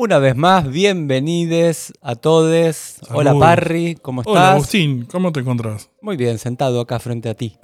[0.00, 2.98] Una vez más, bienvenides a todos.
[3.10, 3.36] Hola.
[3.36, 4.30] Parry, ¿cómo estás?
[4.32, 5.90] Hola Agustín, ¿cómo te encontrás?
[6.00, 7.58] Muy bien, sentado acá frente a ti.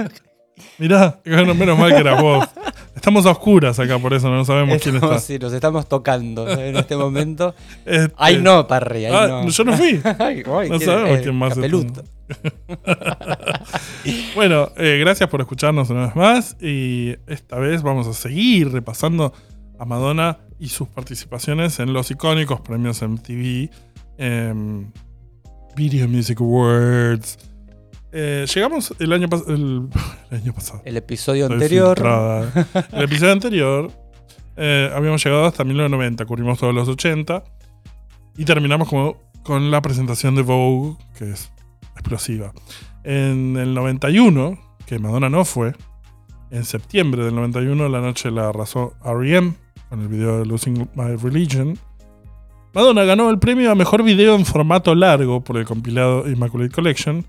[0.78, 2.46] Mirá, bueno, menos mal que eras vos.
[2.94, 5.18] Estamos a oscuras acá, por eso no sabemos quién está.
[5.18, 7.52] sí, nos estamos tocando en este momento.
[7.84, 9.48] Este- Ay no, Parry, ay Ah, no.
[9.48, 10.00] yo no fui.
[10.20, 12.04] Ay, ay, No ¿quién- sabemos eh, quién más Capeluto.
[14.36, 16.56] Bueno, eh, gracias por escucharnos una vez más.
[16.60, 19.32] Y esta vez vamos a seguir repasando
[19.80, 23.70] a Madonna y sus participaciones en los icónicos premios MTV,
[24.18, 24.90] em,
[25.76, 27.38] Video Music Awards.
[28.12, 29.88] Eh, llegamos el año, pas- el,
[30.30, 30.80] el año pasado.
[30.84, 32.48] El episodio anterior.
[32.92, 33.92] El episodio anterior
[34.56, 37.44] eh, habíamos llegado hasta 1990, cubrimos todos los 80
[38.38, 41.52] y terminamos como con la presentación de Vogue, que es
[41.94, 42.52] explosiva.
[43.04, 45.74] En el 91, que Madonna no fue,
[46.50, 49.54] en septiembre del 91 la noche la arrasó R.E.M.
[49.88, 51.78] con el video de Losing My Religion.
[52.74, 57.24] Madonna ganó el premio a mejor video en formato largo por el compilado Immaculate Collection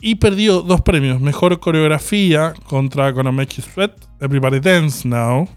[0.00, 5.48] y perdió dos premios: mejor coreografía contra Gonna Make You Sweat, Everybody Dance Now.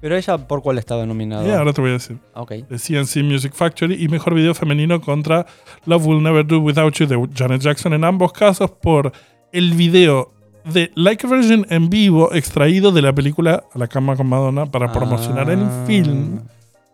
[0.00, 1.46] Pero ella, ¿por cuál estaba nominada?
[1.46, 2.52] Y ahora te voy a decir: Ah, Ok.
[2.52, 5.44] de CNC Music Factory y mejor video femenino contra
[5.86, 7.92] Love Will Never Do Without You de Janet Jackson.
[7.92, 9.12] En ambos casos, por
[9.52, 10.32] el video
[10.72, 14.66] de Like a Virgin en vivo extraído de la película A la cama con Madonna
[14.66, 15.84] para promocionar el Ah.
[15.86, 16.40] film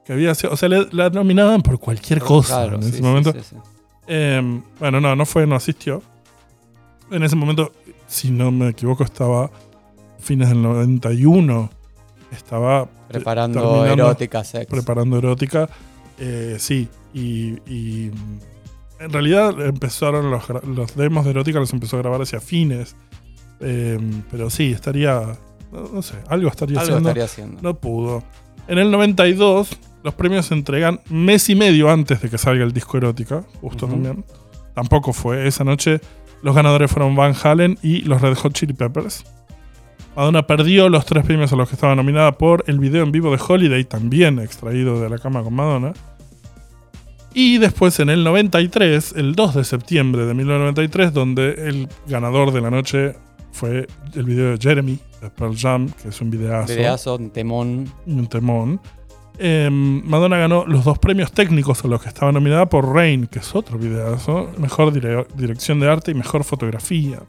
[0.05, 0.53] que había sido.
[0.53, 3.33] O sea, le- la nominaban por cualquier cosa Claro, en sí, ese sí, momento.
[3.33, 3.57] sí.
[4.07, 6.03] Eh, bueno, no, no fue, no asistió.
[7.11, 7.73] En ese momento,
[8.07, 9.51] si no me equivoco, estaba
[10.19, 11.71] fines del 91.
[12.33, 14.67] Estaba Preparando erótica sex.
[14.67, 15.69] preparando erótica.
[16.19, 18.11] Eh, sí, y, y,
[19.01, 22.95] en realidad empezaron los, los demos de erótica, los empezó a grabar hacia fines.
[23.67, 23.99] Eh,
[24.31, 25.23] pero sí, estaría,
[25.73, 27.09] no, no sé, algo estaría Algo haciendo.
[27.09, 27.63] estaría haciendo.
[27.63, 28.23] No pudo.
[28.69, 29.71] En el 92,
[30.03, 33.87] los premios se entregan mes y medio antes de que salga el disco erótica, justo
[33.87, 34.25] también.
[34.75, 35.47] Tampoco fue.
[35.47, 36.01] Esa noche
[36.43, 39.25] los ganadores fueron Van Halen y los Red Hot Chili Peppers.
[40.15, 43.31] Madonna perdió los tres premios a los que estaba nominada por el video en vivo
[43.35, 45.93] de Holiday, también extraído de la cama con Madonna.
[47.33, 52.61] Y después en el 93, el 2 de septiembre de 1993, donde el ganador de
[52.61, 53.17] la noche
[53.55, 57.89] fue el video de Jeremy de Pearl Jam, que es un videazo Videazo, un temón.
[58.07, 58.81] un temón.
[59.39, 63.39] Eh, Madonna ganó los dos premios técnicos a los que estaba nominada por Rain, que
[63.41, 67.21] es otro videazo, mejor dire- dirección de arte y mejor fotografía.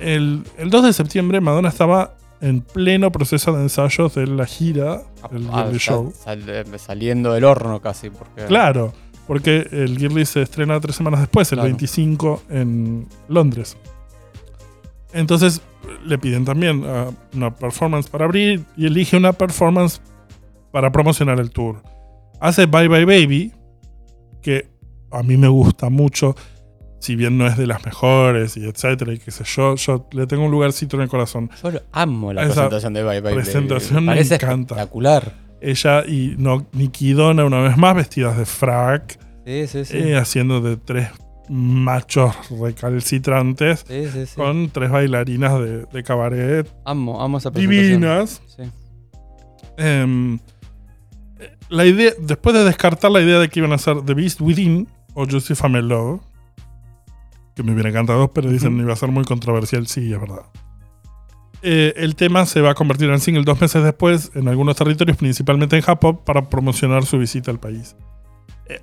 [0.00, 5.02] El, el 2 de septiembre Madonna estaba en pleno proceso de ensayos de la gira
[5.30, 6.12] del Ah, Girly Show.
[6.16, 8.10] sal- eh, saliendo del horno casi.
[8.10, 8.92] Porque, Claro,
[9.28, 11.68] porque el Girly se estrena tres semanas después, el Claro.
[11.68, 13.76] 25 en Londres.
[15.12, 15.60] Entonces
[16.06, 20.00] le piden también ah, una performance para abrir y elige una performance
[20.70, 21.82] para promocionar el tour.
[22.40, 23.52] Hace Bye Bye Baby,
[24.40, 24.68] que
[25.10, 26.34] a mí me gusta mucho,
[26.98, 30.26] si bien no es de las mejores y etcétera, y qué sé yo, yo le
[30.26, 31.50] tengo un lugarcito en el corazón.
[31.62, 33.30] Yo amo la Esa presentación de Bye Bye.
[33.32, 33.34] Baby.
[33.42, 34.74] presentación me Parece encanta.
[34.74, 35.32] espectacular.
[35.60, 39.18] Ella y no, Nikki Donna una vez más vestidas de frac.
[39.46, 39.96] Sí, sí, sí.
[39.98, 41.08] eh, haciendo de tres
[41.48, 44.36] machos recalcitrantes sí, sí, sí.
[44.36, 47.90] con tres bailarinas de, de cabaret Amo, amo esa presentación.
[47.90, 48.42] divinas.
[49.76, 50.38] Em,
[51.68, 54.86] la idea, después de descartar la idea de que iban a ser The Beast Within
[55.14, 56.20] o My Love,
[57.54, 60.42] que me hubiera encantado, pero dicen que iba a ser muy controversial, sí, es verdad.
[61.62, 65.16] Eh, el tema se va a convertir en single dos meses después en algunos territorios,
[65.16, 67.96] principalmente en Japón, para promocionar su visita al país.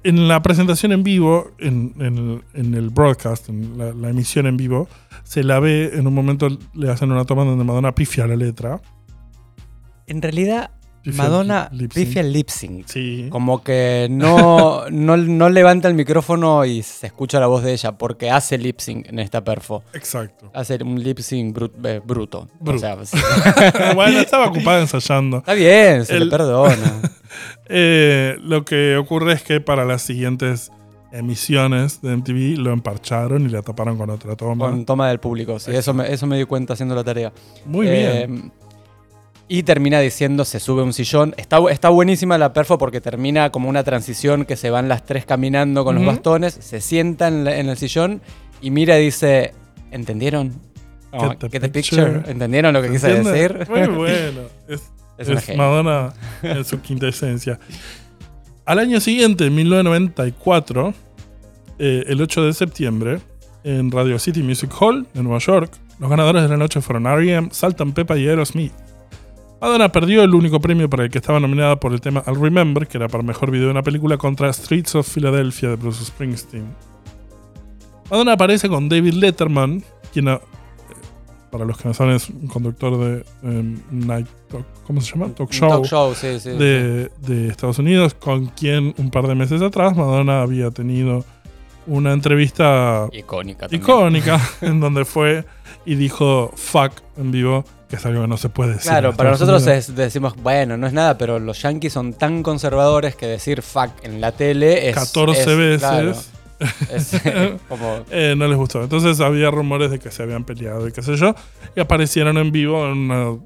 [0.04, 4.46] En la presentación en vivo, en, en el, en el broadcast, en la, la emisión
[4.46, 4.88] en vivo,
[5.24, 8.80] se la ve, en un momento le hacen una toma donde Madonna pifia la letra.
[10.06, 10.72] En realidad,
[11.02, 12.86] Pifia Madonna el pifia el lip sync.
[12.88, 13.28] Sí.
[13.30, 17.94] Como que no, no, no levanta el micrófono y se escucha la voz de ella
[17.94, 19.82] porque hace lip sync en esta perfo.
[19.94, 20.52] Exacto.
[20.54, 22.50] Hace un lip sync eh, bruto.
[22.60, 22.80] O Bruto.
[22.80, 22.98] sea,
[23.96, 25.38] bueno, estaba ocupada ensayando.
[25.38, 26.76] está bien, se El- le perdona.
[27.68, 30.72] Eh, lo que ocurre es que para las siguientes
[31.12, 34.70] emisiones de MTV lo emparcharon y la taparon con otra toma.
[34.70, 37.32] Con toma del público, sí, eso me, eso me di cuenta haciendo la tarea.
[37.66, 38.52] Muy Eh, bien.
[39.52, 41.34] Y termina diciendo, se sube un sillón.
[41.38, 45.26] Está, está buenísima la perfo porque termina como una transición que se van las tres
[45.26, 48.22] caminando con los bastones, se sienta en, el sillón
[48.62, 49.56] y mira y dice,
[49.90, 50.54] ¿entendieron?
[51.10, 52.06] Como, Get the get the picture.
[52.06, 52.32] picture.
[52.32, 53.32] ¿Entendieron lo que ¿Se quise entiende?
[53.32, 53.68] decir?
[53.72, 54.42] Muy bueno.
[54.68, 55.56] Es, Es.
[55.56, 57.60] Madonna en su quinta esencia.
[58.66, 60.94] Al año siguiente, en 1994,
[61.80, 63.20] eh, el 8 de septiembre,
[63.64, 67.50] en Radio City Music Hall de Nueva York, los ganadores de la noche fueron R.E.M.,
[67.52, 68.72] Saltan Pepa y Aerosmith.
[69.60, 72.88] Madonna perdió el único premio para el que estaba nominada por el tema I'll Remember,
[72.88, 76.66] que era para mejor video de una película, contra Streets of Philadelphia de Bruce Springsteen.
[78.10, 79.84] Madonna aparece con David Letterman,
[80.14, 80.30] quien,
[81.52, 85.34] para los que no saben, es un conductor de eh, Night Talk, ¿cómo se llama?
[85.34, 86.50] Talk Show, Talk show, sí, sí.
[86.52, 91.26] de, de Estados Unidos, con quien un par de meses atrás Madonna había tenido
[91.88, 93.08] una entrevista.
[93.12, 93.82] Icónica también.
[93.82, 95.46] icónica en donde fue
[95.86, 98.92] y dijo fuck en vivo, que es algo que no se puede decir.
[98.92, 103.16] Claro, para nosotros es- decimos, bueno, no es nada, pero los yankees son tan conservadores
[103.16, 104.96] que decir fuck en la tele es.
[104.96, 105.80] 14 es- veces.
[105.80, 106.14] claro,
[106.92, 108.04] es eh, como.
[108.12, 108.84] Eh, no les gustó.
[108.84, 111.34] Entonces había rumores de que se habían peleado y qué sé yo.
[111.76, 113.38] Y aparecieron en vivo en una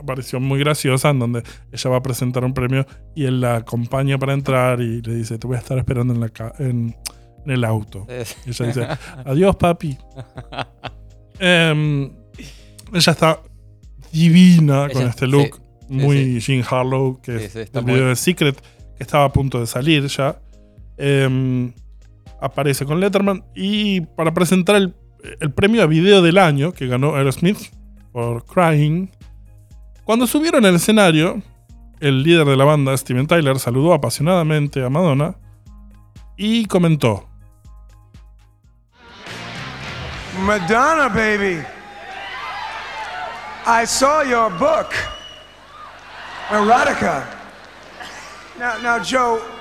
[0.00, 1.42] aparición muy graciosa en donde
[1.72, 5.38] ella va a presentar un premio y él la acompaña para entrar y le dice,
[5.38, 6.94] te voy a estar esperando en, la en,
[7.44, 8.06] en el auto.
[8.46, 8.88] Y ella dice,
[9.24, 9.96] adiós papi.
[11.38, 12.10] Em,
[12.92, 13.40] ella está
[14.12, 15.56] divina con este look.
[15.56, 15.60] sí,
[15.94, 18.56] muy Jean Harlow, que Sí, es sí, el muy- video de Secret,
[18.96, 20.38] que estaba a punto de salir ya.
[20.96, 21.72] Em,
[22.44, 24.94] aparece con Letterman y para presentar el,
[25.40, 27.58] el premio a video del año que ganó Aerosmith
[28.12, 29.10] por Crying.
[30.04, 31.42] Cuando subieron al escenario,
[32.00, 35.36] el líder de la banda, Steven Tyler, saludó apasionadamente a Madonna
[36.36, 37.26] y comentó:
[40.44, 41.64] Madonna, baby.
[43.66, 44.90] I saw your book,
[46.50, 47.24] Erotica.
[48.58, 49.53] Now, now, Joe.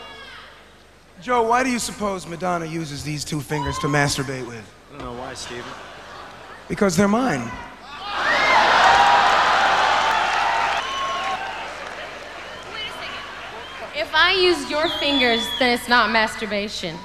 [1.23, 4.69] Joe, why do you suppose Madonna uses these two fingers to masturbate with?
[4.89, 5.63] I don't know why, Steven.
[6.67, 7.49] Because they're mine.
[13.95, 16.97] If I use your fingers, then it's not masturbation.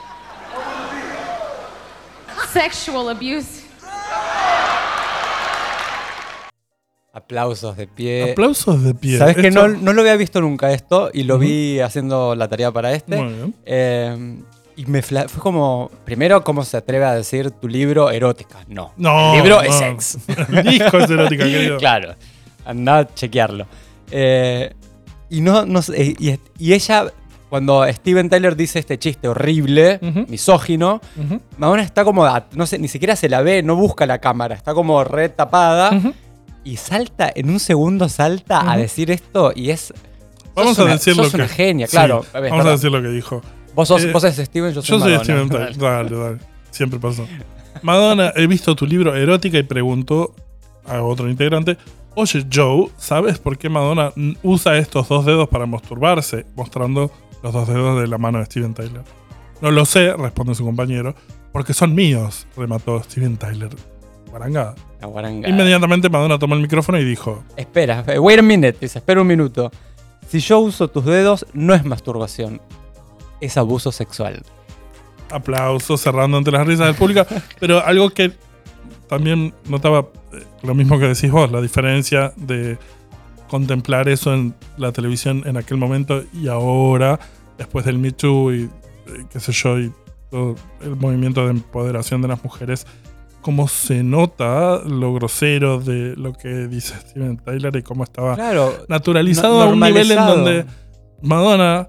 [2.48, 3.57] Sexual abuse.
[7.18, 8.32] Aplausos de pie.
[8.32, 9.18] Aplausos de pie.
[9.18, 12.70] Sabes que no, no lo había visto nunca esto y lo vi haciendo la tarea
[12.72, 13.16] para este.
[13.16, 13.54] Muy bien.
[13.66, 14.36] Eh,
[14.76, 18.58] y me fue como, primero, ¿cómo se atreve a decir tu libro erótica?
[18.68, 18.92] No.
[18.96, 19.62] No, El libro no.
[19.62, 20.18] es sex.
[20.52, 21.78] El disco es erótica, querido.
[21.78, 22.14] claro.
[22.64, 23.66] Anda a chequearlo.
[24.10, 24.72] Eh,
[25.30, 27.06] y no, no y, y ella,
[27.50, 29.98] cuando Steven Tyler dice este chiste horrible,
[30.28, 31.00] misógino.
[31.56, 34.74] Madonna está como, no sé, ni siquiera se la ve, no busca la cámara, está
[34.74, 35.90] como re tapada.
[36.64, 39.92] Y salta, en un segundo salta a decir esto y es...
[40.54, 41.36] Vamos sos a una- decir lo sos que.
[41.38, 42.24] una genia, Sí, claro.
[42.32, 43.40] Vamos a decir lo que dijo.
[43.74, 45.24] Vos sos, Eh, vos sos Steven, yo soy Yo soy Madonna.
[45.24, 45.76] Steven Tyler.
[45.78, 46.38] Dale, dale.
[46.70, 47.26] Siempre pasó.
[47.82, 50.34] Madonna, he visto tu libro erótica y preguntó
[50.84, 51.76] a otro integrante:
[52.16, 54.12] Oye, Joe, ¿sabes por qué Madonna
[54.42, 56.44] usa estos dos dedos para masturbarse?
[56.56, 57.12] Mostrando
[57.42, 59.02] los dos dedos de la mano de Steven Tyler.
[59.60, 61.14] No lo sé, responde su compañero,
[61.52, 63.70] porque son míos, remató Steven Tyler.
[65.00, 65.48] La guaranga.
[65.48, 69.26] Inmediatamente Madonna tomó el micrófono y dijo: Espera, eh, wait a minute, dice, espera un
[69.26, 69.70] minuto.
[70.28, 72.60] Si yo uso tus dedos, no es masturbación,
[73.40, 74.42] es abuso sexual.
[75.30, 77.26] aplausos cerrando ante las risas del público.
[77.60, 78.32] Pero algo que
[79.08, 82.78] también notaba, eh, lo mismo que decís vos, la diferencia de
[83.48, 87.18] contemplar eso en la televisión en aquel momento y ahora,
[87.56, 88.70] después del Me Too y eh,
[89.32, 89.92] qué sé yo, y
[90.30, 92.86] todo el movimiento de empoderación de las mujeres,
[93.40, 98.72] cómo se nota lo grosero de lo que dice Steven Tyler y cómo estaba Claro.
[98.88, 100.64] naturalizado no- a un nivel en donde
[101.22, 101.88] Madonna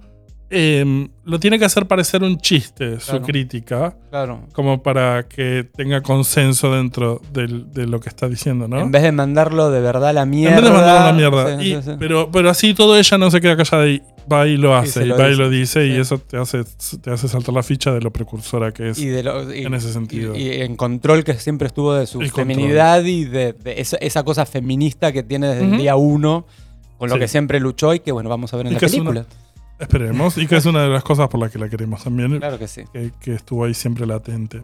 [0.51, 4.47] eh, lo tiene que hacer parecer un chiste su crítica, Claro.
[4.51, 8.79] como para que tenga consenso dentro del- de lo que está diciendo, ¿no?
[8.79, 10.55] En vez de mandarlo de verdad a la En mierda.
[10.55, 11.59] vez de mandarlo a la mierda.
[11.59, 11.91] Sí, Y- sí, sí.
[11.99, 15.05] Pero, pero así todo ella no se queda callada y va y lo hace, y
[15.07, 15.37] lo va y dice.
[15.41, 16.63] lo dice, y eso te hace,
[17.01, 18.99] te hace saltar la ficha de lo precursora que es.
[18.99, 20.35] Y, de lo- y- en ese sentido.
[20.35, 22.55] Y, y en control que siempre estuvo de su El control.
[22.55, 26.45] feminidad y de, de esa, esa cosa feminista que tiene desde el día uno,
[26.97, 27.21] con lo Sí.
[27.21, 29.25] que siempre luchó y que, bueno, vamos a ver en Y la una- película.
[29.79, 32.37] Esperemos, y que es una de las cosas por las que la queremos también.
[32.37, 32.83] Claro que sí.
[32.91, 34.61] que, que estuvo ahí siempre latente.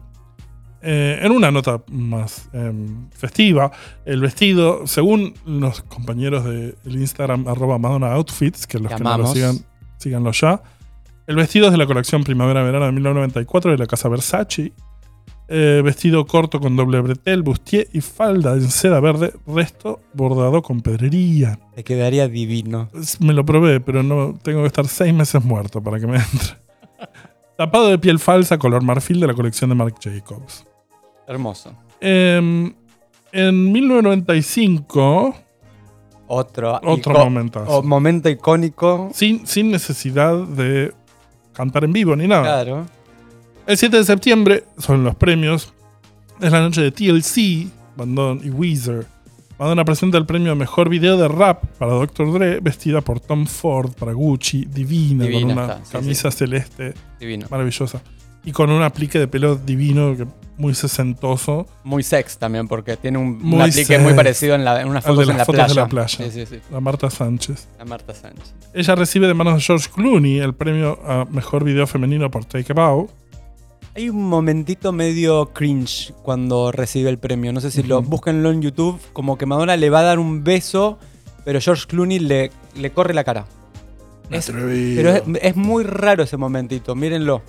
[0.82, 3.72] Eh, en una nota más em, festiva,
[4.04, 9.26] el vestido, según los compañeros del Instagram arroba Madonna Outfits, que los Que no lo
[9.26, 9.58] sigan,
[9.98, 10.62] síganlo ya.
[11.26, 14.72] El vestido es de la colección Primavera-Verano de 1994 de la casa Versace.
[15.48, 20.80] Eh, vestido corto con doble bretel, bustier y falda en seda verde, resto bordado con
[20.80, 21.58] pedrería.
[21.74, 22.88] Te quedaría divino.
[23.20, 26.56] Me lo probé, pero no tengo que estar seis meses muerto para que me entre.
[27.56, 30.66] Tapado de piel falsa, color marfil de la colección de Marc Jacobs.
[31.26, 31.72] Hermoso.
[32.00, 32.72] Eh,
[33.32, 35.34] En 1995,
[36.28, 37.78] Otro, Otro momentazo.
[37.78, 39.10] o momento icónico.
[39.12, 40.92] sin, sin necesidad de
[41.52, 42.42] cantar en vivo ni nada.
[42.42, 42.86] Claro.
[43.66, 45.72] El 7 de septiembre son los premios.
[46.40, 49.06] Es la noche de TLC, Bandon y Weezer.
[49.58, 52.32] Madonna presenta el premio a Mejor Video de Rap para Dr.
[52.32, 56.92] Dre, vestida por Tom Ford para Gucci, divina, Divina con una está, sí, camisa celeste
[57.18, 57.46] Divino.
[57.50, 58.02] maravillosa.
[58.44, 60.26] Y con un aplique de pelo divino, que
[60.58, 61.66] muy sesentoso.
[61.84, 64.00] Muy sex también, porque tiene un, Muy un aplique sex.
[64.02, 65.80] muy parecido en, la, en unas de fotos, las en, la fotos de playa.
[65.82, 66.08] la playa.
[66.08, 66.60] Sí, sí, sí.
[66.70, 67.68] La Marta Sánchez.
[67.78, 68.54] La Marta Sánchez.
[68.72, 72.70] Ella recibe de manos de George Clooney el premio a Mejor Video Femenino por Take
[72.72, 73.10] a Bow.
[73.96, 77.52] Hay un momentito medio cringe cuando recibe el premio.
[77.52, 79.00] No sé si lo búsquenlo en YouTube.
[79.14, 80.98] Como que Madonna le va a dar un beso,
[81.46, 83.46] pero George Clooney le, le corre la cara.
[84.30, 86.94] Es- pero es, es muy raro ese momentito.
[86.94, 87.40] Mírenlo.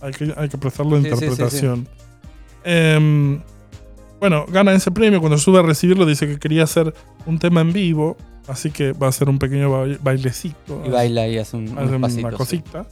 [0.00, 1.88] Hay que, hay que prestarle Sí, sí, sí, interpretación.
[2.64, 3.40] Em,
[4.20, 5.20] bueno, gana ese premio.
[5.20, 6.94] Cuando sube a recibirlo, dice que quería hacer
[7.26, 8.16] un tema en vivo.
[8.48, 10.82] Así que va a hacer un pequeño ba- bailecito.
[10.86, 12.86] Y baila y hace un, Hace una cosita.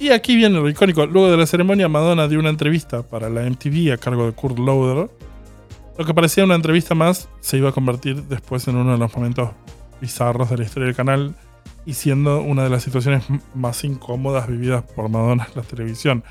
[0.00, 1.04] Y aquí viene lo icónico.
[1.04, 4.58] Luego de la ceremonia, Madonna dio una entrevista para la MTV a cargo de Kurt
[4.58, 5.10] Loder.
[5.98, 9.14] Lo que parecía una entrevista más se iba a convertir después en uno de los
[9.14, 9.50] momentos
[10.00, 11.34] bizarros de la historia del canal
[11.84, 16.24] y siendo una de las situaciones más incómodas vividas por Madonna en la televisión.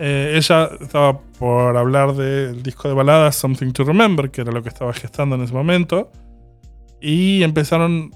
[0.00, 4.60] Eh, ella estaba por hablar del disco de baladas Something to Remember, que era lo
[4.64, 6.10] que estaba gestando en ese momento,
[7.00, 8.10] y empezaron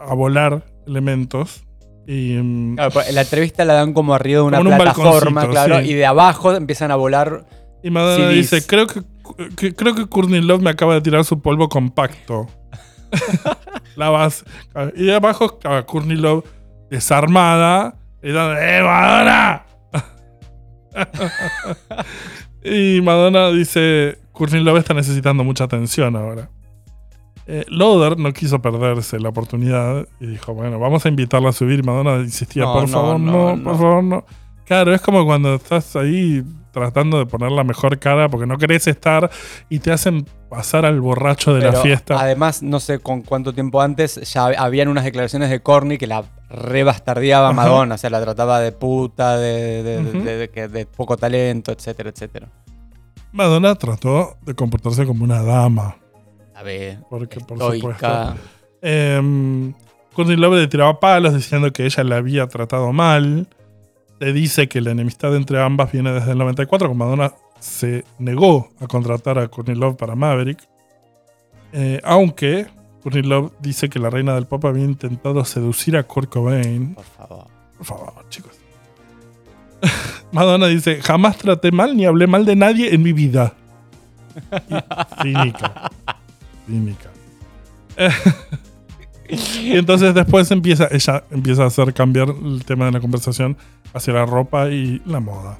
[0.00, 1.63] a volar elementos.
[2.06, 5.90] Y, Claro, pues, la entrevista la dan como arriba de una un plataforma, claro, sí.
[5.90, 7.46] y de abajo empiezan a volar.
[7.82, 8.34] Y Madonna CDs.
[8.34, 9.02] dice, creo que,
[9.56, 12.46] que- creo que Courtney Love me acaba de tirar su polvo compacto.
[13.96, 14.44] la base.
[14.96, 16.44] Y de abajo Courtney Love
[16.90, 19.64] desarmada, gritando, ¡Eh, Madonna!
[22.64, 26.48] y Madonna dice, Courtney Love está necesitando mucha atención ahora.
[27.46, 31.84] Eh, Loder no quiso perderse la oportunidad y dijo, bueno, vamos a invitarla a subir.
[31.84, 34.24] Madonna insistía, No, por no, favor, no, por favor, no.
[34.64, 38.86] Claro, es como cuando estás ahí tratando de poner la mejor cara porque no querés
[38.88, 39.30] estar
[39.68, 42.18] y te hacen pasar al borracho de la fiesta.
[42.18, 46.24] Además, no sé con cuánto tiempo antes, ya habían unas declaraciones de Corny que la
[46.48, 47.52] rebastardeaba.
[47.52, 47.96] Madonna.
[47.96, 52.48] O sea, la trataba de puta, de, de- de poco talento, etcétera, etcétera.
[53.32, 55.96] Madonna trató de comportarse como una dama.
[57.10, 57.88] Porque, por estoica.
[58.30, 58.34] supuesto.
[58.82, 59.72] Eh,
[60.14, 63.46] Courtney Love le tiraba palos diciendo que ella la había tratado mal.
[64.20, 68.68] Se dice que la enemistad entre ambas viene desde el 94, cuando Madonna se negó
[68.80, 70.58] a contratar a Courtney Love para Maverick.
[71.72, 72.66] Eh, aunque
[73.02, 76.94] Courtney Love dice que la reina del pop había intentado seducir a Kurt Cobain.
[76.94, 77.46] Por favor.
[77.76, 78.52] Por favor, chicos.
[80.32, 83.54] Madonna dice, jamás traté mal ni hablé mal de nadie en mi vida.
[84.68, 85.90] Y- cínica.
[86.66, 87.10] Cínica.
[89.28, 93.56] y entonces después empieza, ella empieza a hacer cambiar el tema de la conversación
[93.92, 95.58] hacia la ropa y la moda.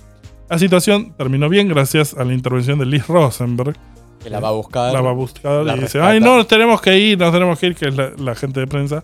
[0.51, 3.75] La situación terminó bien gracias a la intervención de Liz Rosenberg.
[4.23, 4.93] Que la va a buscar.
[4.93, 7.67] La va a buscar y dice, ay, no, nos tenemos que ir, nos tenemos que
[7.69, 9.03] ir, que es la, la gente de prensa.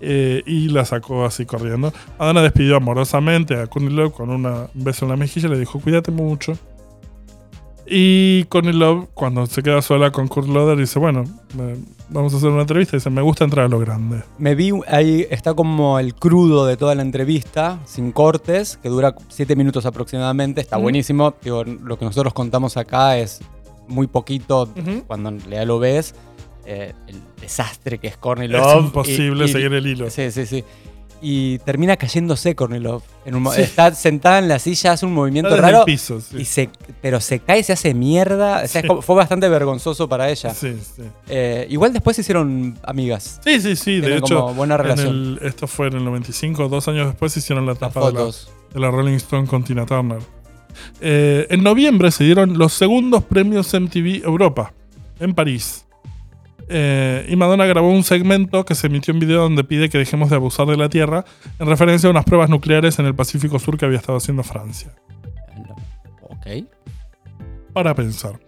[0.00, 1.92] Eh, y la sacó así corriendo.
[2.18, 5.80] Madonna despidió amorosamente a Love con una- un beso en la mejilla y le dijo,
[5.80, 6.56] cuídate mucho.
[7.88, 11.24] Y Courtney Love, cuando se queda sola con Kurt Loder, dice, bueno,
[11.58, 11.76] eh,
[12.08, 12.96] vamos a hacer una entrevista.
[12.96, 14.22] Dice, me gusta entrar a lo grande.
[14.38, 19.14] Me vi ahí, está como el crudo de toda la entrevista, sin cortes, que dura
[19.28, 20.60] 7 minutos aproximadamente.
[20.60, 21.34] Está buenísimo.
[21.42, 23.40] Digo, lo que nosotros contamos acá es
[23.88, 24.68] muy poquito
[25.06, 26.14] cuando en realidad lo ves.
[26.68, 28.86] eh, el desastre que es Courtney Es Love.
[28.86, 30.10] imposible y- y- seguir el hilo.
[30.10, 30.64] Sí, sí, sí.
[31.22, 33.02] Y termina cayéndose Courtney Love.
[33.24, 35.78] En un Está sentada en la silla, hace un movimiento Está raro.
[35.80, 36.36] el piso, sí.
[36.40, 36.68] y se,
[37.00, 38.62] pero se cae, se hace mierda.
[38.64, 38.88] O sea, Sí.
[39.00, 40.50] fue bastante vergonzoso para ella.
[40.54, 41.02] Sí, sí.
[41.28, 43.40] Eh, igual después se hicieron amigas.
[43.42, 44.00] Sí, sí, sí.
[44.00, 45.08] De hecho, como buena en relación.
[45.08, 48.50] el- esto fue en el 95, dos años después hicieron la tapa de la, fotos.
[48.74, 50.18] de la Rolling Stone con Tina Turner.
[51.00, 54.74] Eh, en noviembre se dieron los segundos premios MTV Europa,
[55.18, 55.85] en París.
[56.68, 60.30] Eh, y Madonna grabó un segmento que se emitió en video donde pide que dejemos
[60.30, 61.24] de abusar de la Tierra,
[61.58, 64.94] en referencia a unas pruebas nucleares en el Pacífico Sur que había estado haciendo Francia.
[66.22, 66.66] Ok.
[67.72, 68.40] Para pensar.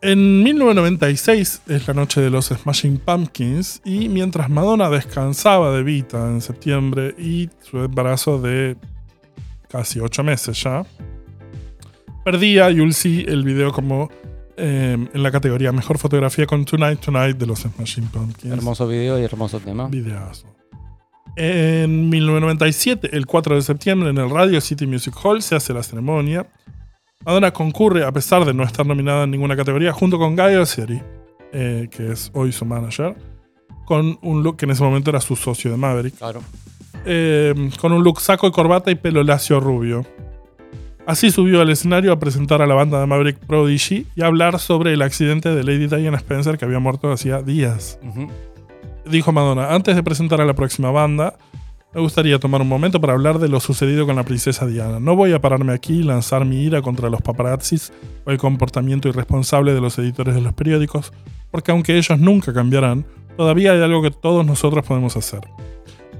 [0.00, 6.24] En 1996 es la noche de los Smashing Pumpkins y mientras Madonna descansaba de Vita
[6.28, 8.76] en septiembre y su embarazo de
[9.68, 10.86] casi ocho meses ya,
[12.24, 14.08] perdía You'll See el video como
[14.58, 18.52] eh, en la categoría Mejor Fotografía con Tonight Tonight de los Smashing Pumpkins.
[18.52, 19.88] Hermoso video y hermoso tema.
[19.88, 20.46] Videazo.
[21.36, 25.82] En 1997, el 4 de septiembre, en el Radio City Music Hall se hace la
[25.82, 26.46] ceremonia.
[27.24, 31.00] Madonna concurre, a pesar de no estar nominada en ninguna categoría, junto con Guy Fieri,
[31.52, 33.16] eh, que es hoy su manager,
[33.86, 36.40] con un look que en ese momento era su socio de Maverick, Claro.
[37.04, 40.04] eh, con un look saco y corbata y pelo lacio rubio.
[41.08, 44.58] Así subió al escenario a presentar a la banda de Maverick Prodigy y a hablar
[44.58, 47.98] sobre el accidente de Lady Diana Spencer que había muerto hacía días.
[49.06, 51.38] Dijo Madonna, antes de presentar a la próxima banda,
[51.94, 55.00] me gustaría tomar un momento para hablar de lo sucedido con la princesa Diana.
[55.00, 57.90] No voy a pararme aquí y lanzar mi ira contra los paparazzis
[58.26, 61.14] o el comportamiento irresponsable de los editores de los periódicos,
[61.50, 63.06] porque aunque ellos nunca cambiarán,
[63.38, 65.40] todavía hay algo que todos nosotros podemos hacer.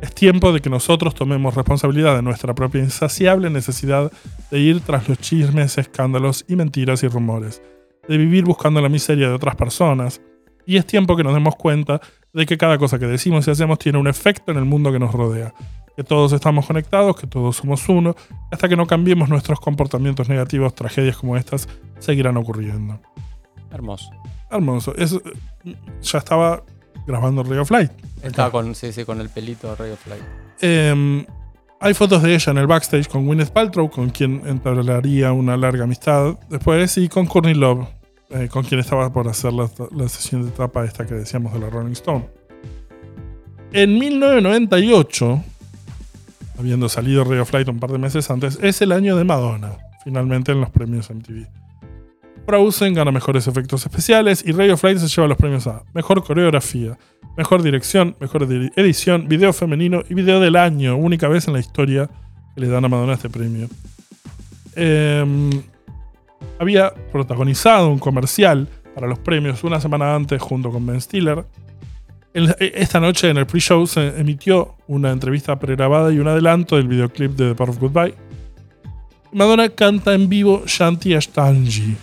[0.00, 4.10] Es tiempo de que nosotros tomemos responsabilidad de nuestra propia insaciable necesidad
[4.50, 7.62] de ir tras los chismes, escándalos y mentiras y rumores,
[8.08, 10.20] de vivir buscando la miseria de otras personas,
[10.66, 12.00] y es tiempo que nos demos cuenta
[12.32, 14.98] de que cada cosa que decimos y hacemos tiene un efecto en el mundo que
[14.98, 15.54] nos rodea,
[15.96, 18.14] que todos estamos conectados, que todos somos uno,
[18.52, 23.00] hasta que no cambiemos nuestros comportamientos negativos, tragedias como estas seguirán ocurriendo.
[23.70, 24.10] Hermoso.
[24.50, 24.94] Hermoso.
[24.96, 25.18] Es-
[26.02, 26.62] ya estaba
[27.06, 27.90] grabando Ray of Light.
[28.22, 30.22] Estaba con, sí, sí, con el pelito de Radio Flight.
[30.60, 31.24] Eh,
[31.80, 35.84] hay fotos de ella en el backstage con Gwyneth Paltrow, con quien entablaría una larga
[35.84, 37.86] amistad después, y con Courtney Love,
[38.30, 41.60] eh, con quien estaba por hacer la, la sesión de etapa esta que decíamos de
[41.60, 42.28] la Rolling Stone.
[43.72, 45.42] En 1998,
[46.58, 50.52] habiendo salido Radio Flight un par de meses antes, es el año de Madonna, finalmente
[50.52, 51.46] en los premios MTV.
[52.52, 56.96] Frozen gana mejores efectos especiales y Radio Flight se lleva los premios a Mejor Coreografía,
[57.36, 61.60] Mejor Dirección, Mejor edi- Edición, Video Femenino y Video del Año, única vez en la
[61.60, 62.08] historia
[62.54, 63.68] que le dan a Madonna este premio.
[64.74, 65.50] Em,
[66.58, 71.44] había protagonizado un comercial para los premios una semana antes junto con Ben Stiller.
[72.32, 76.88] En- esta noche en el pre-show se emitió una entrevista pregrabada y un adelanto del
[76.88, 78.14] videoclip de The Power of Goodbye.
[79.34, 81.94] Madonna canta en vivo Shanti Ashtangi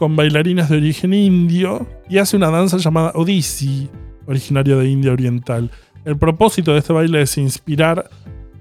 [0.00, 3.90] con bailarinas de origen indio y hace una danza llamada Odissi,
[4.24, 5.70] originaria de India Oriental.
[6.06, 8.08] El propósito de este baile es inspirar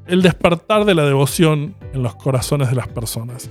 [0.05, 3.49] el despertar de la devoción en los corazones de las personas.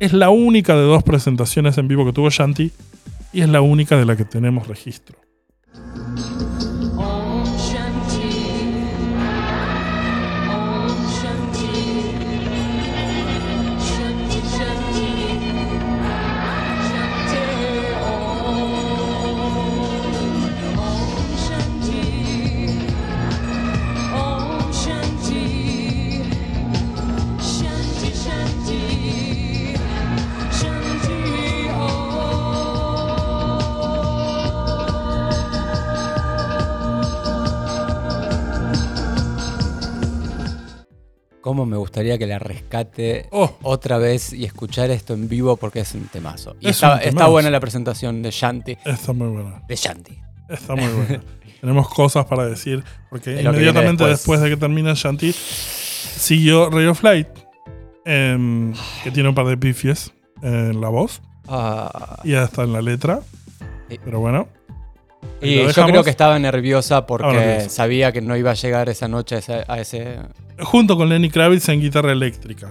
[0.00, 2.70] Es la única de dos presentaciones en vivo que tuvo Shanti
[3.32, 5.16] y es la única de la que tenemos registro.
[41.54, 43.48] Cómo me gustaría que la rescate Oh.
[43.62, 46.56] otra vez y escuchar esto en vivo porque es un temazo.
[46.58, 48.76] Y Es está, un está buena la presentación de Shanti.
[48.84, 49.62] Está muy buena.
[49.68, 50.18] De Shanti.
[50.48, 51.22] Está muy buena.
[51.60, 52.82] Tenemos cosas para decir.
[53.08, 54.18] Porque De inmediatamente después.
[54.18, 54.40] después.
[54.40, 57.28] de que termina Shanti, siguió Radio Flight,
[58.04, 60.12] em, que tiene un par de pifies
[60.42, 63.20] en la voz Ah, y hasta en la letra.
[63.88, 64.00] Sí.
[64.04, 64.48] Pero bueno.
[65.40, 65.90] Y yo dejamos.
[65.90, 67.68] creo que estaba nerviosa porque nerviosa.
[67.68, 69.64] sabía que no iba a llegar esa noche a ese.
[69.66, 70.18] a ese-
[70.60, 72.70] Junto con Lenny Kravitz en guitarra eléctrica.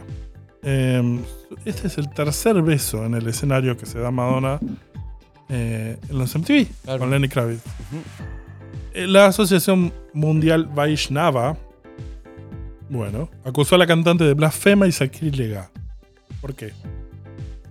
[0.63, 1.19] Em,
[1.65, 4.59] este es el tercer beso en el escenario que se da Madonna
[5.49, 6.99] eh, en los MTV Claro.
[6.99, 7.61] con Lenny Kravitz.
[8.93, 11.57] Eh, La Asociación Mundial Vaishnava,
[12.89, 15.69] bueno, acusó a la cantante de blasfema y sacrílega.
[16.41, 16.71] ¿Por qué?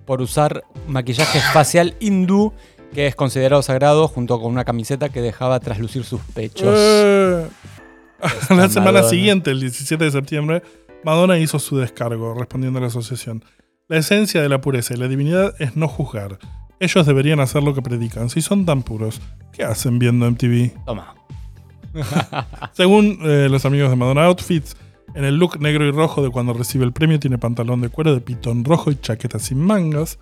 [0.04, 2.52] por usar maquillaje facial hindú
[2.92, 6.74] que es considerado sagrado junto con una camiseta que dejaba traslucir sus pechos.
[6.76, 7.48] Eh,
[8.50, 9.08] la semana Madonna.
[9.08, 10.62] siguiente, el 17 de septiembre,
[11.04, 13.44] Madonna hizo su descargo respondiendo a la asociación.
[13.88, 16.38] La esencia de la pureza y la divinidad es no juzgar.
[16.80, 18.30] Ellos deberían hacer lo que predican.
[18.30, 19.20] Si son tan puros,
[19.52, 20.84] ¿qué hacen viendo MTV?
[20.84, 21.14] Toma.
[22.72, 24.76] Según eh, los amigos de Madonna Outfits,
[25.14, 28.14] en el look negro y rojo de cuando recibe el premio tiene pantalón de cuero
[28.14, 30.18] de pitón rojo y chaqueta sin mangas,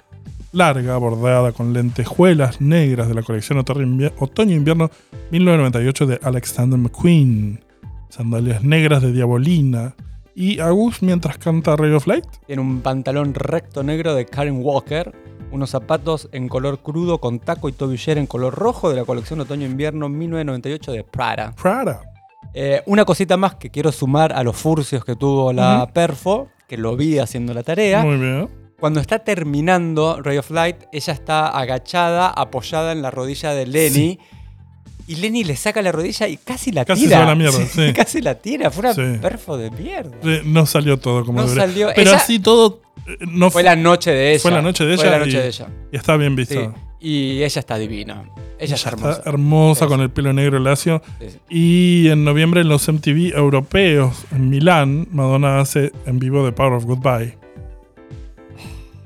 [0.52, 4.90] larga, bordeada con lentejuelas negras de la colección otoño-invier- otoño-invierno
[5.30, 7.60] 1998 de Alexander McQueen,
[8.08, 9.94] sandalias negras de Diabolina
[10.34, 12.24] y Agus mientras canta Ray of Light.
[12.46, 15.12] Tiene un pantalón recto negro de Karen Walker,
[15.52, 19.40] unos zapatos en color crudo con taco y tobillera en color rojo de la colección
[19.40, 21.54] otoño-invierno 1998 de Prada.
[21.60, 22.00] Prada.
[22.54, 26.76] Eh, una cosita más que quiero sumar a los furcios que tuvo la Perfo, que
[26.76, 28.02] lo vi haciendo la tarea.
[28.02, 28.48] Muy bien.
[28.80, 34.18] Cuando está terminando Ray of Light, ella está agachada, apoyada en la rodilla de Lenny.
[35.06, 37.24] Y Lenny le saca la rodilla y casi la Casi tira.
[37.24, 37.92] a la mierda, sí.
[37.92, 38.70] Casi la tira.
[38.70, 39.18] Fue una Sí.
[39.20, 40.16] perfo de mierda.
[40.44, 41.66] No salió todo como No debería.
[41.66, 41.88] salió.
[41.94, 44.40] Pero Ella- así todo eh, no Fue la noche de ella.
[44.40, 45.02] Fue la noche de ella.
[45.02, 45.66] Fue la noche y, de ella.
[45.92, 46.54] y está bien visto.
[46.54, 46.80] Sí.
[47.02, 48.24] Y ella está divina.
[48.58, 49.10] Ella, es hermosa.
[49.18, 51.02] Está hermosa con el pelo negro lacio.
[51.48, 56.74] Y en noviembre en los MTV europeos en Milán, Madonna hace en vivo The Power
[56.74, 57.36] of Goodbye.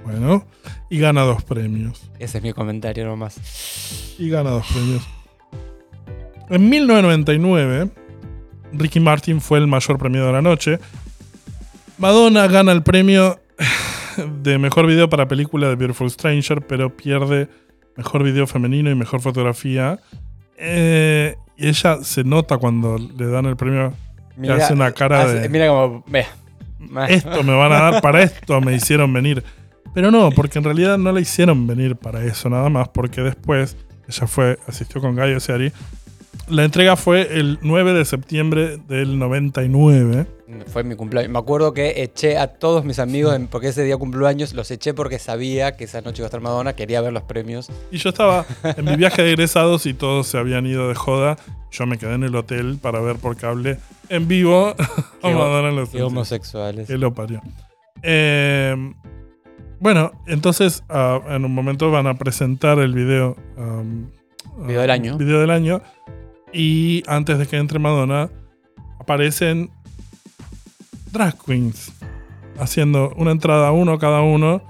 [0.05, 0.47] Bueno,
[0.91, 2.11] y gana dos premios.
[2.19, 4.15] Ese es mi comentario nomás.
[4.19, 5.03] Y gana dos premios.
[6.51, 7.91] En 1999,
[8.75, 10.79] Ricky Martin fue el mayor premio de la noche.
[11.99, 13.41] Madonna gana el premio
[14.43, 17.49] de mejor video para película de Beautiful Stranger, pero pierde
[17.97, 19.99] mejor video femenino y mejor fotografía.
[20.59, 23.95] Eh, y ella se nota cuando le dan el premio.
[24.41, 25.49] que hace una cara hace- de.
[25.49, 26.05] Mira como.
[27.09, 29.43] Esto me van a dar para esto, me hicieron venir.
[29.95, 33.77] Pero no, porque en realidad no la hicieron venir para eso, nada más, porque después
[34.09, 35.73] ella fue, asistió con Gaio Seari.
[36.49, 40.27] La entrega fue el 9 de septiembre del 99.
[40.67, 41.31] Fue mi cumpleaños.
[41.33, 44.71] Me acuerdo que eché a todos mis amigos, en- porque ese día cumplo años, los
[44.71, 47.71] eché porque sabía que esa noche iba a estar Madonna, quería ver los premios.
[47.91, 48.45] Y yo estaba
[48.77, 51.37] en mi viaje de egresados y todos se habían ido de joda.
[51.71, 53.79] Yo me quedé en el hotel para ver por cable
[54.11, 56.89] en vivo a Qué Madonna en los Qué homosexuales.
[56.89, 57.41] Que lo parió.
[58.03, 58.77] Eh,
[59.85, 63.37] bueno, entonces ah, en un momento van a presentar el video.
[63.59, 64.07] um,
[64.67, 65.19] Video del año.
[65.19, 65.83] Video del año.
[66.55, 68.31] Y antes de que entre Madonna,
[68.99, 69.69] aparecen
[71.13, 71.93] drag queens
[72.59, 74.63] haciendo una entrada uno cada uno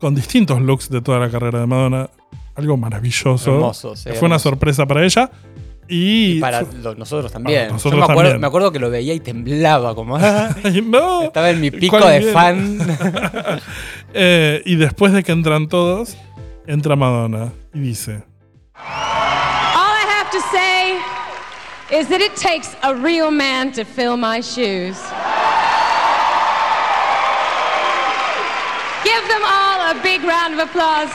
[0.00, 2.10] con distintos looks de toda la carrera de Madonna.
[2.56, 3.54] Algo maravilloso.
[3.54, 5.30] Hermoso, sí, Fue una sorpresa para ella.
[5.90, 7.62] Y, Y para lo- nosotros también.
[7.62, 8.40] Para nosotros Yo me acuerdo, también.
[8.40, 10.16] me acuerdo que lo veía y temblaba como.
[10.16, 10.54] "Ah".
[10.84, 11.24] No.
[11.24, 12.32] Estaba en mi pico ¿Cuál de bien?
[12.32, 12.78] fan.
[14.14, 16.16] Eh, y después de que entran todos,
[16.66, 18.22] entra Madonna y dice:
[18.74, 24.40] All I have to say is that it takes a real man to fill my
[24.40, 24.96] shoes.
[29.02, 31.10] Give them all a big round of applause.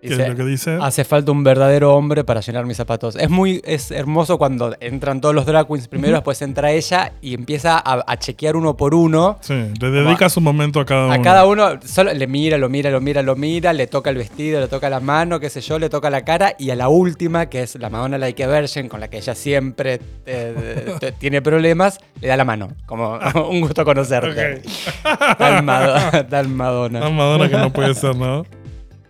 [0.00, 0.78] ¿Qué es lo que dice?
[0.80, 3.16] Hace falta un verdadero hombre para llenar mis zapatos.
[3.16, 7.34] Es muy es hermoso cuando entran todos los drag queens primero, después entra ella y
[7.34, 9.38] empieza a, a chequear uno por uno.
[9.42, 11.14] Sí, le dedica su momento a cada uno.
[11.14, 14.16] A cada uno solo le mira, lo mira, lo mira, lo mira, le toca el
[14.16, 16.88] vestido, le toca la mano, qué sé yo, le toca la cara y a la
[16.88, 21.42] última, que es la Madonna Like a Virgin, con la que ella siempre eh, tiene
[21.42, 22.68] problemas, le da la mano.
[22.86, 23.18] Como
[23.50, 24.62] un gusto conocerte.
[24.62, 25.36] Ok.
[25.38, 27.00] Tal, Mado- tal Madonna.
[27.00, 28.44] Tan Madonna que no puede ser, ¿no?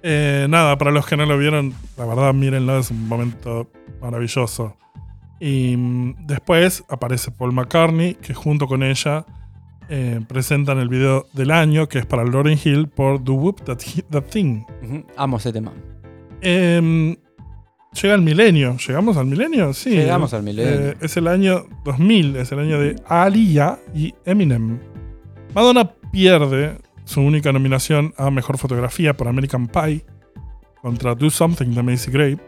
[0.03, 4.77] Eh, nada, para los que no lo vieron, la verdad, mírenlo, es un momento maravilloso.
[5.39, 9.25] Y mm, después aparece Paul McCartney, que junto con ella
[9.89, 13.79] eh, presentan el video del año, que es para Lauryn Hill por Do Whoop That,
[13.81, 14.63] Hi- That Thing.
[15.17, 15.73] Amo ese tema.
[16.41, 17.17] Em,
[18.01, 18.77] llega el milenio.
[18.79, 19.73] ¿Llegamos al milenio?
[19.75, 19.91] Sí.
[19.91, 20.91] Llegamos al milenio.
[20.91, 24.79] Eh, es el año 2000, es el año de Aliyah y Eminem.
[25.55, 26.79] Madonna pierde
[27.11, 30.05] su única nominación a Mejor Fotografía por American Pie
[30.81, 32.39] contra Do Something de Macy Gray.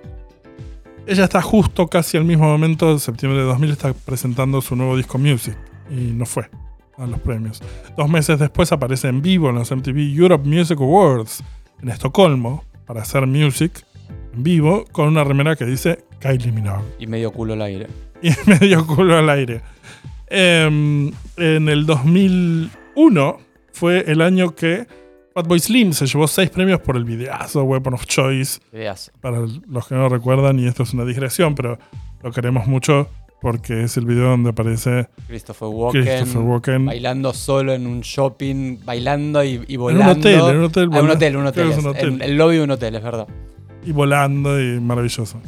[1.05, 4.97] Ella está justo casi al mismo momento, en septiembre de 2000, está presentando su nuevo
[4.97, 5.59] disco Music
[5.91, 6.49] y no fue
[6.97, 7.61] a los premios.
[7.97, 11.43] Dos meses después aparece en vivo en los MTV Europe Music Awards
[11.83, 13.85] en Estocolmo para hacer music
[14.33, 17.89] en vivo con una remera que dice Kylie Minogue Y medio culo al aire.
[18.23, 19.61] y medio culo al aire.
[20.29, 24.87] Em, en el 2001 fue el año que
[25.35, 28.61] Fatboy Slim se llevó seis premios por el videazo Weapon of Choice.
[29.21, 31.79] Para los que no lo recuerdan, y esto es una digresión, pero
[32.23, 33.09] lo queremos mucho
[33.41, 36.87] porque es el video donde aparece Christopher Walken, Christopher Walken.
[36.87, 40.05] bailando solo en un shopping, bailando y, y En volando.
[40.13, 40.89] un hotel, en un hotel.
[40.93, 41.71] Ah, un hotel, un hotel.
[41.73, 42.09] es un hotel.
[42.15, 43.27] En el lobby de un hotel, es verdad.
[43.85, 45.41] y volando y maravilloso.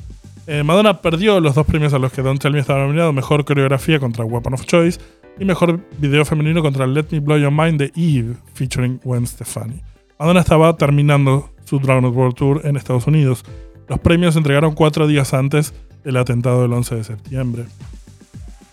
[0.49, 3.45] Eh, Madonna perdió los dos premios a los que Don't Tell Me estaba nominado: Mejor
[3.45, 4.99] Coreografía contra Weapon of Choice
[5.39, 9.81] y Mejor Video Femenino contra Let Me Blow Your Mind de Eve, featuring Gwen Stefani.
[10.19, 13.45] Madonna estaba terminando su Drowned World Tour en Estados Unidos.
[13.89, 17.65] Los premios se entregaron cuatro días antes del atentado del 11 de septiembre.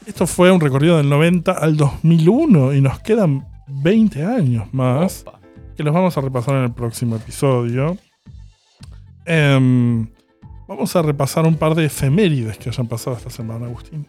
[0.05, 5.39] Esto fue un recorrido del 90 al 2001 y nos quedan 20 años más Opa.
[5.75, 7.97] que los vamos a repasar en el próximo episodio.
[9.25, 10.07] Em,
[10.67, 14.07] vamos a repasar un par de efemérides que hayan pasado esta semana, Agustín.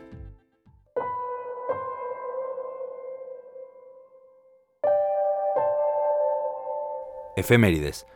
[7.37, 8.07] Efemérides.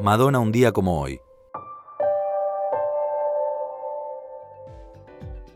[0.00, 1.20] Madonna un día como hoy.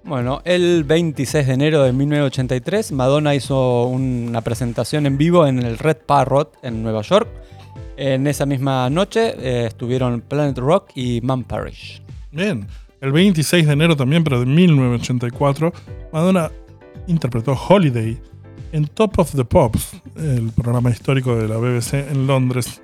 [0.05, 5.77] Bueno, el 26 de enero de 1983, Madonna hizo una presentación en vivo en el
[5.77, 7.29] Red Parrot en Nueva York.
[7.97, 12.01] En esa misma noche eh, estuvieron Planet Rock y Man Parrish.
[12.31, 12.67] Bien,
[13.01, 15.73] el 26 de enero también, pero de 1984,
[16.13, 16.51] Madonna
[17.09, 18.19] interpretó Holiday
[18.73, 22.83] en Top of the Pops, el programa histórico de la BBC en Londres.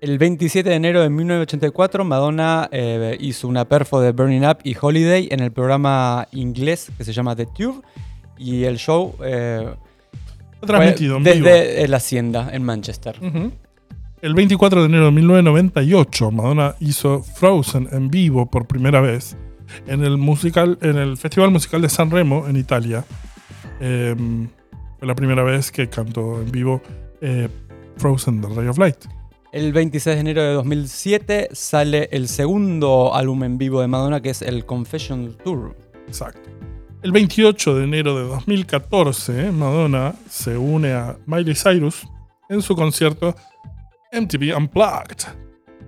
[0.00, 4.74] El 27 de enero de 1984, Madonna eh, hizo una perfo de Burning Up y
[4.80, 7.82] Holiday en el programa inglés que se llama The Tube.
[8.38, 9.68] Y el show eh,
[10.58, 11.46] Fue transmitido en fue vivo.
[11.46, 13.16] desde la Hacienda en Manchester.
[14.22, 19.36] El 24 de enero de 1998, Madonna hizo Frozen en vivo por primera vez
[19.86, 23.04] en el, musical, en el Festival Musical de San Remo, en Italia.
[23.80, 24.48] Em,
[25.00, 26.82] fue la primera vez que cantó en vivo
[27.22, 27.48] eh,
[27.96, 29.06] Frozen, The Ray of Light.
[29.50, 34.28] El 26 de enero de 2007 sale el segundo álbum en vivo de Madonna, que
[34.28, 35.74] es el Confession Tour.
[36.06, 36.50] Exacto.
[37.02, 42.06] El 28 de enero de 2014, Madonna se une a Miley Cyrus
[42.50, 43.34] en su concierto
[44.12, 45.24] MTV Unplugged,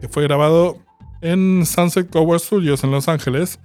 [0.01, 0.79] que fue grabado
[1.21, 3.61] en Sunset Gower Studios en Los Ángeles.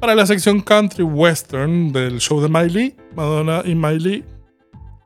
[0.00, 4.24] Para la sección Country Western del show de Miley, Madonna y Miley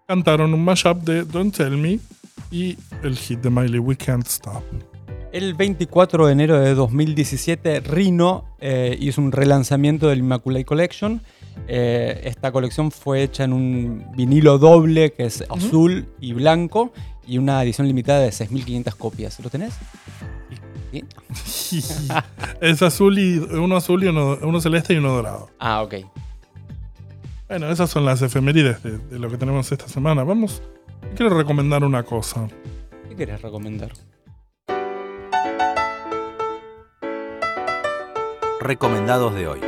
[0.08, 1.98] cantaron un mashup de Don't Tell Me
[2.50, 4.62] y el hit de Miley We Can't Stop.
[5.32, 11.20] El 24 de enero de 2017, Rino eh, hizo un relanzamiento del Immaculate Collection.
[11.66, 16.90] Eh, esta colección fue hecha en un vinilo doble que es azul y blanco
[17.26, 19.38] y una edición limitada de 6.500 copias.
[19.40, 19.74] ¿Lo tenés?
[21.44, 21.84] Sí.
[22.62, 25.50] es azul y uno azul y uno, uno celeste y uno dorado.
[25.58, 25.96] Ah, ok.
[27.48, 30.22] Bueno, esas son las efemérides de, de lo que tenemos esta semana.
[30.22, 30.62] Vamos,
[31.16, 32.46] quiero recomendar una cosa.
[33.08, 33.90] ¿Qué querés recomendar?
[38.60, 39.60] Recomendados de hoy.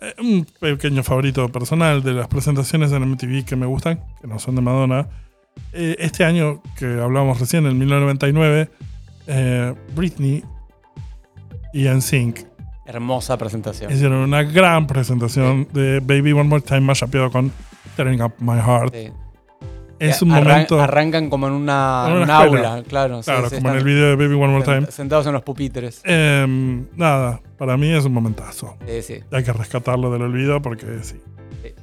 [0.00, 4.38] Eh, un pequeño favorito personal de las presentaciones en MTV que me gustan, que no
[4.38, 5.08] son de Madonna.
[5.72, 8.70] Eh, este año que hablábamos recién, en 1999,
[9.26, 10.44] eh, Britney
[11.72, 12.49] y NSYNC
[12.90, 13.92] Hermosa presentación.
[13.92, 17.52] hicieron una gran presentación de Baby One More Time mashupeado con
[17.96, 18.94] Tearing Up My Heart.
[18.94, 19.12] Sí.
[20.00, 20.80] Es un Arran- momento...
[20.80, 23.20] Arrancan como en una, En una un aula, claro.
[23.22, 24.86] claro, sí, como en el video de Baby One More Time.
[24.90, 26.00] Sentados en los pupitres.
[26.04, 28.76] Em, nada, para mí es un momentazo.
[28.86, 29.14] Sí, sí.
[29.30, 31.20] Hay que rescatarlo del olvido porque sí.
[31.62, 31.74] Sí.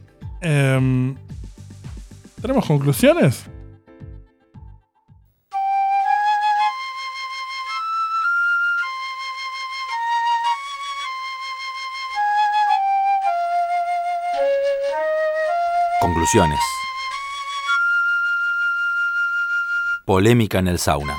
[0.41, 1.15] Em,
[2.41, 3.45] ¿Tenemos conclusiones?
[16.27, 16.59] Conclusiones.
[20.03, 21.15] Polémica en el sauna.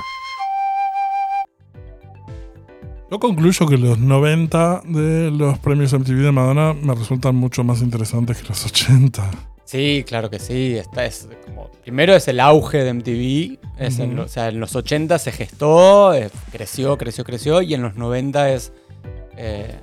[3.09, 7.81] Yo concluyo que los 90 de los premios MTV de Madonna me resultan mucho más
[7.81, 9.31] interesantes que los 80.
[9.65, 10.77] Sí, claro que sí.
[10.77, 13.83] Esta es como, primero es el auge de MTV.
[13.83, 17.63] Es en o sea, en los 80 se gestó, eh, creció, creció, creció.
[17.63, 18.73] Y en los 90 es
[19.37, 19.79] eh,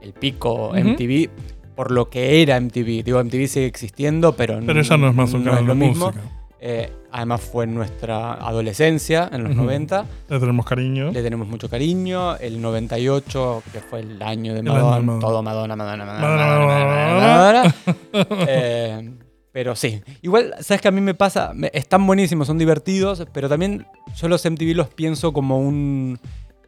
[0.00, 0.72] el pico.
[0.74, 1.28] MTV
[1.74, 3.02] por lo que era MTV.
[3.04, 6.06] Digo, MTV sigue existiendo, pero, Pero ya no es más un no lo de mismo.
[6.06, 6.24] música.
[6.64, 9.62] Eh, además fue en nuestra adolescencia, en los Ujú.
[9.62, 10.06] 90.
[10.28, 11.10] Le tenemos cariño.
[11.10, 12.36] Le tenemos mucho cariño.
[12.36, 15.00] El 98, que fue el año de El año Madonna.
[15.00, 15.18] Madonna.
[15.20, 16.20] Todo Madonna, Madonna, Madonna.
[16.36, 17.74] Madonna, Madonna, Madonna.
[18.12, 18.46] Madonna.
[18.48, 19.10] Eh,
[19.50, 20.00] pero sí.
[20.22, 21.52] Igual, ¿sabes que a mí me pasa?
[21.72, 23.84] Están buenísimos, son divertidos, pero también
[24.16, 26.18] yo los MTV los pienso como un.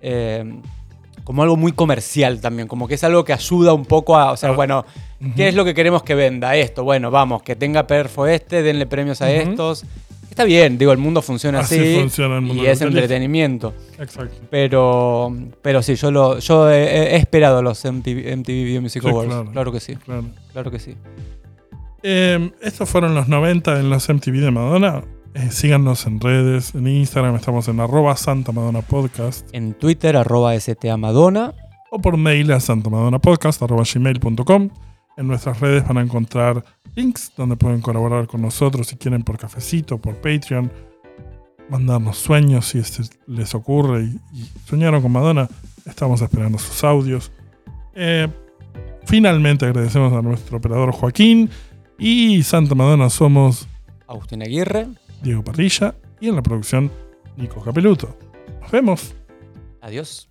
[0.02, 0.60] eh,
[1.24, 4.36] como algo muy comercial también, como que es algo que ayuda un poco a, o
[4.36, 4.84] sea, Ah, bueno,
[5.36, 6.54] ¿qué es lo que queremos que venda?
[6.56, 9.84] Esto, bueno, vamos, que tenga perfo este, denle premios a estos.
[10.30, 13.72] Está bien, digo, el mundo funciona así, Así funciona el mundo y es entretenimiento.
[14.00, 14.34] Exacto.
[14.50, 15.32] Pero,
[15.62, 19.28] pero sí, yo, lo, yo he, he esperado los MTV, MTV Video Music Sí, Awards.
[19.28, 19.50] claro.
[19.52, 19.72] Claro.
[19.72, 20.24] que sí, Claro.
[20.52, 20.96] claro que sí.
[22.02, 25.04] Eh, estos fueron los 90 en los MTV de Madonna.
[25.34, 30.58] Eh, síganos en redes, en Instagram estamos en arroba Santa Madonna Podcast En Twitter, arroba
[30.58, 31.52] STA Madonna.
[31.90, 34.70] o por mail a santamadonnapodcast arroba gmail.com.
[35.16, 39.36] En nuestras redes van a encontrar links donde pueden colaborar con nosotros si quieren por
[39.38, 40.70] cafecito, por Patreon,
[41.68, 45.48] mandarnos sueños si este les ocurre y, y soñaron con Madonna.
[45.84, 47.32] Estamos esperando sus audios.
[47.94, 48.28] Eh,
[49.04, 51.50] finalmente agradecemos a nuestro operador Joaquín
[51.98, 53.68] y Santa Madonna somos
[54.06, 54.86] Agustín Aguirre.
[55.24, 56.92] Diego Parrilla y en la producción
[57.36, 58.16] Nico Capeluto.
[58.60, 59.14] Nos vemos.
[59.80, 60.28] Adiós.